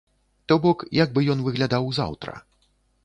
[0.51, 2.33] То бок, як бы ён выглядаў заўтра.